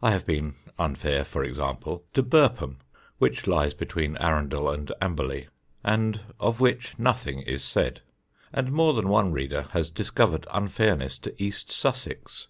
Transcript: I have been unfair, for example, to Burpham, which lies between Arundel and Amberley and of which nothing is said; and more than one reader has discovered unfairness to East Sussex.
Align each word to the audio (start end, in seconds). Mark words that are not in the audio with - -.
I 0.00 0.12
have 0.12 0.24
been 0.24 0.54
unfair, 0.78 1.24
for 1.24 1.42
example, 1.42 2.04
to 2.14 2.22
Burpham, 2.22 2.76
which 3.18 3.48
lies 3.48 3.74
between 3.74 4.16
Arundel 4.18 4.70
and 4.70 4.92
Amberley 5.00 5.48
and 5.82 6.20
of 6.38 6.60
which 6.60 6.96
nothing 6.96 7.40
is 7.40 7.64
said; 7.64 8.00
and 8.52 8.70
more 8.70 8.92
than 8.94 9.08
one 9.08 9.32
reader 9.32 9.62
has 9.72 9.90
discovered 9.90 10.46
unfairness 10.52 11.18
to 11.18 11.34
East 11.42 11.72
Sussex. 11.72 12.46